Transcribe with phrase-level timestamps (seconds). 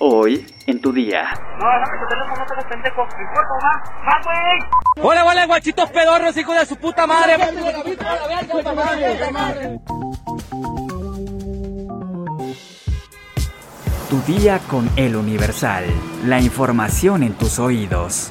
[0.00, 1.24] Hoy, en tu día.
[1.58, 3.04] No, no, tu teléfono, no te hagas pendejo.
[3.04, 5.04] Mi cuerpo va, va, güey.
[5.04, 7.36] Hola, hola, guachitos pedorros, hijo de su puta madre.
[14.08, 15.84] Tu día con el Universal.
[16.24, 18.30] La información en tus oídos.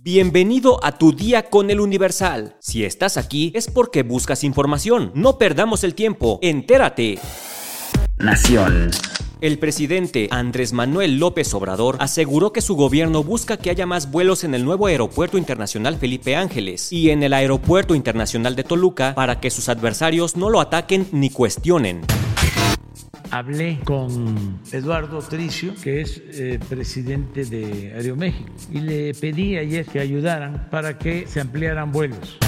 [0.00, 2.56] Bienvenido a tu día con el Universal.
[2.60, 5.12] Si estás aquí es porque buscas información.
[5.14, 6.38] No perdamos el tiempo.
[6.40, 7.18] Entérate.
[8.16, 8.90] Nación.
[9.42, 14.44] El presidente Andrés Manuel López Obrador aseguró que su gobierno busca que haya más vuelos
[14.44, 19.38] en el nuevo Aeropuerto Internacional Felipe Ángeles y en el Aeropuerto Internacional de Toluca para
[19.38, 22.00] que sus adversarios no lo ataquen ni cuestionen.
[23.30, 30.00] Hablé con Eduardo Tricio, que es eh, presidente de Aeroméxico, y le pedí ayer que
[30.00, 32.38] ayudaran para que se ampliaran vuelos.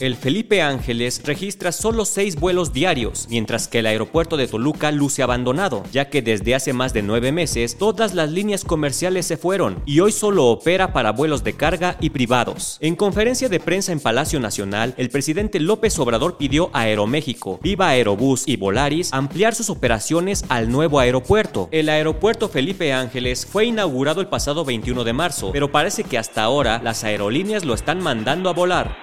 [0.00, 5.22] El Felipe Ángeles registra solo seis vuelos diarios, mientras que el aeropuerto de Toluca luce
[5.22, 9.82] abandonado, ya que desde hace más de nueve meses todas las líneas comerciales se fueron
[9.86, 12.76] y hoy solo opera para vuelos de carga y privados.
[12.80, 17.88] En conferencia de prensa en Palacio Nacional, el presidente López Obrador pidió a Aeroméxico, Viva
[17.88, 21.68] Aerobús y Volaris ampliar sus operaciones al nuevo aeropuerto.
[21.70, 26.42] El aeropuerto Felipe Ángeles fue inaugurado el pasado 21 de marzo, pero parece que hasta
[26.42, 28.96] ahora las aerolíneas lo están mandando a volar.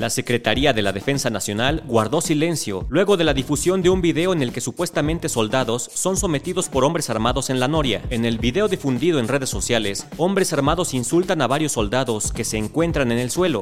[0.00, 4.32] La Secretaría de la Defensa Nacional guardó silencio luego de la difusión de un video
[4.32, 8.00] en el que supuestamente soldados son sometidos por hombres armados en la Noria.
[8.08, 12.56] En el video difundido en redes sociales, hombres armados insultan a varios soldados que se
[12.56, 13.60] encuentran en el suelo.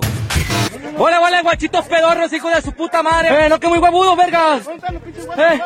[0.96, 3.46] Hola, hola, guachitos pedorros, hijo de su puta madre.
[3.46, 4.62] Eh, no que muy huevudo, vergas.
[5.36, 5.58] Eh.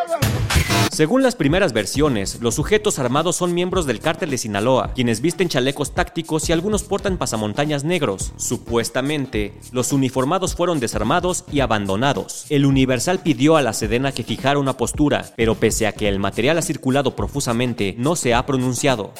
[0.92, 5.48] Según las primeras versiones, los sujetos armados son miembros del cártel de Sinaloa, quienes visten
[5.48, 8.34] chalecos tácticos y algunos portan pasamontañas negros.
[8.36, 12.44] Supuestamente, los uniformados fueron desarmados y abandonados.
[12.50, 16.18] El Universal pidió a la Sedena que fijara una postura, pero pese a que el
[16.18, 19.14] material ha circulado profusamente, no se ha pronunciado.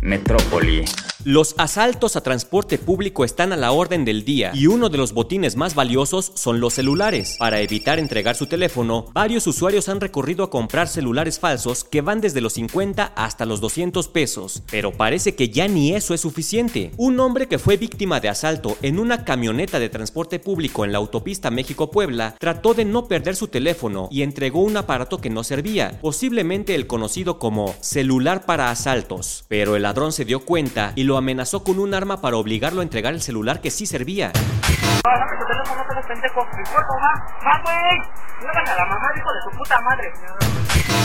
[0.00, 0.86] Metrópoli.
[1.30, 5.12] Los asaltos a transporte público están a la orden del día y uno de los
[5.12, 7.36] botines más valiosos son los celulares.
[7.38, 12.22] Para evitar entregar su teléfono, varios usuarios han recurrido a comprar celulares falsos que van
[12.22, 16.92] desde los 50 hasta los 200 pesos, pero parece que ya ni eso es suficiente.
[16.96, 20.98] Un hombre que fue víctima de asalto en una camioneta de transporte público en la
[20.98, 25.98] autopista México-Puebla trató de no perder su teléfono y entregó un aparato que no servía,
[26.00, 31.17] posiblemente el conocido como celular para asaltos, pero el ladrón se dio cuenta y lo
[31.18, 34.32] amenazó con un arma para obligarlo a entregar el celular que sí servía.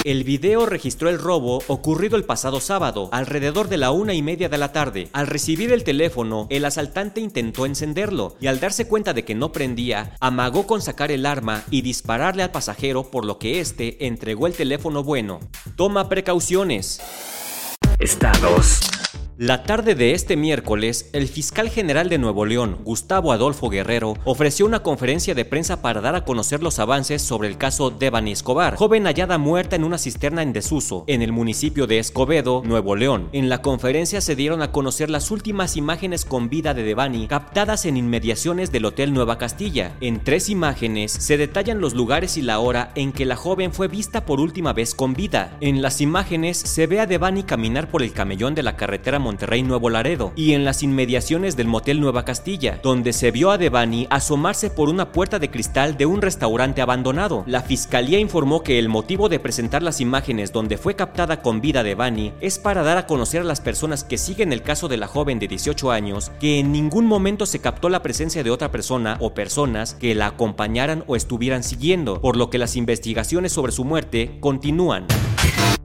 [0.03, 4.50] El video registró el robo ocurrido el pasado sábado, alrededor de la una y media
[4.50, 5.09] de la tarde.
[5.13, 9.52] Al recibir el teléfono, el asaltante intentó encenderlo y al darse cuenta de que no
[9.52, 14.47] prendía, amagó con sacar el arma y dispararle al pasajero por lo que éste entregó
[14.47, 15.40] el teléfono bueno.
[15.75, 17.02] Toma precauciones.
[18.00, 18.81] Estados.
[19.46, 24.66] La tarde de este miércoles, el fiscal general de Nuevo León, Gustavo Adolfo Guerrero, ofreció
[24.66, 28.78] una conferencia de prensa para dar a conocer los avances sobre el caso Devani Escobar,
[28.78, 33.28] joven hallada muerta en una cisterna en desuso, en el municipio de Escobedo, Nuevo León.
[33.34, 37.86] En la conferencia se dieron a conocer las últimas imágenes con vida de Devani captadas
[37.86, 39.98] en inmediaciones del Hotel Nueva Castilla.
[40.00, 43.90] En tres imágenes se detallan los lugares y la hora en que la joven fue
[43.90, 45.58] vista por última vez con vida.
[45.59, 49.64] En las imágenes se ve a Devani caminar por el camellón de la carretera Monterrey
[49.64, 54.06] Nuevo Laredo y en las inmediaciones del motel Nueva Castilla, donde se vio a Devani
[54.12, 57.44] asomarse por una puerta de cristal de un restaurante abandonado.
[57.48, 61.82] La fiscalía informó que el motivo de presentar las imágenes donde fue captada con vida
[61.82, 65.08] Devani es para dar a conocer a las personas que siguen el caso de la
[65.08, 69.18] joven de 18 años que en ningún momento se captó la presencia de otra persona
[69.20, 73.84] o personas que la acompañaran o estuvieran siguiendo, por lo que las investigaciones sobre su
[73.84, 75.08] muerte continúan.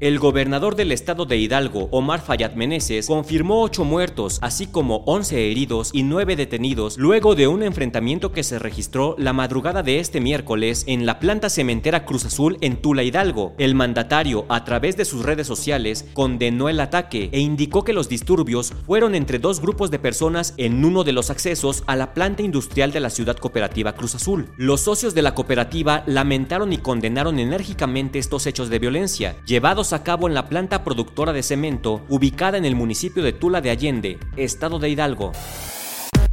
[0.01, 5.51] El gobernador del estado de Hidalgo, Omar Fayad Meneses, confirmó 8 muertos, así como 11
[5.51, 10.21] heridos y 9 detenidos, luego de un enfrentamiento que se registró la madrugada de este
[10.21, 13.55] miércoles en la planta cementera Cruz Azul en Tula Hidalgo.
[13.59, 18.09] El mandatario, a través de sus redes sociales, condenó el ataque e indicó que los
[18.09, 22.45] disturbios fueron entre dos grupos de personas en uno de los accesos a la planta
[22.45, 24.53] industrial de la ciudad cooperativa Cruz Azul.
[24.59, 30.03] Los socios de la cooperativa lamentaron y condenaron enérgicamente estos hechos de violencia, llevados a
[30.03, 34.19] cabo en la planta productora de cemento ubicada en el municipio de Tula de Allende,
[34.37, 35.33] estado de Hidalgo.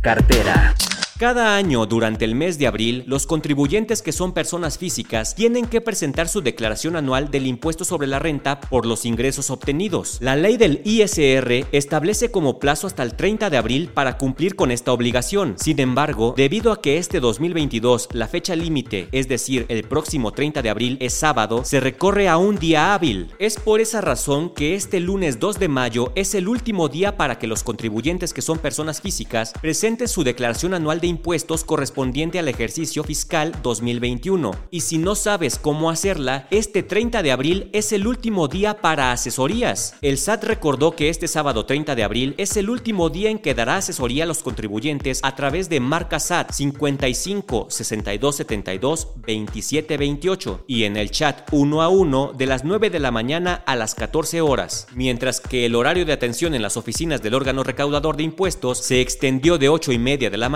[0.02, 0.75] Cartera.
[1.18, 5.80] Cada año durante el mes de abril, los contribuyentes que son personas físicas tienen que
[5.80, 10.18] presentar su declaración anual del impuesto sobre la renta por los ingresos obtenidos.
[10.20, 14.72] La ley del ISR establece como plazo hasta el 30 de abril para cumplir con
[14.72, 15.56] esta obligación.
[15.58, 20.64] Sin embargo, debido a que este 2022 la fecha límite, es decir, el próximo 30
[20.64, 23.32] de abril es sábado, se recorre a un día hábil.
[23.40, 27.40] Es por esa razón que este lunes 2 de mayo es el último día para
[27.40, 32.48] que los contribuyentes que son personas físicas presenten su declaración anual de impuestos correspondiente al
[32.48, 34.52] ejercicio fiscal 2021.
[34.72, 39.12] Y si no sabes cómo hacerla, este 30 de abril es el último día para
[39.12, 39.96] asesorías.
[40.02, 43.54] El SAT recordó que este sábado 30 de abril es el último día en que
[43.54, 50.66] dará asesoría a los contribuyentes a través de marca SAT 55 62 72 27 28
[50.68, 53.96] y en el chat 1 a 1 de las 9 de la mañana a las
[53.96, 58.24] 14 horas, mientras que el horario de atención en las oficinas del órgano recaudador de
[58.24, 60.50] impuestos se extendió de 8 y media de la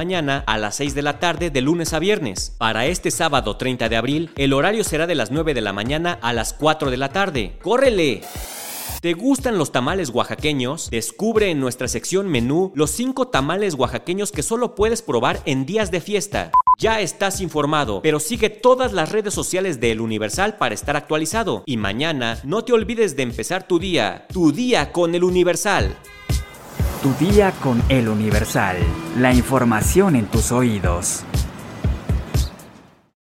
[0.45, 2.55] a las 6 de la tarde de lunes a viernes.
[2.57, 6.17] Para este sábado 30 de abril, el horario será de las 9 de la mañana
[6.21, 7.57] a las 4 de la tarde.
[7.61, 8.21] ¡Córrele!
[9.01, 10.89] ¿Te gustan los tamales oaxaqueños?
[10.89, 15.89] Descubre en nuestra sección menú los 5 tamales oaxaqueños que solo puedes probar en días
[15.89, 16.51] de fiesta.
[16.77, 21.63] Ya estás informado, pero sigue todas las redes sociales de El Universal para estar actualizado.
[21.65, 25.95] Y mañana no te olvides de empezar tu día, tu día con El Universal.
[27.01, 28.75] Tu día con El Universal.
[29.17, 31.23] La información en tus oídos.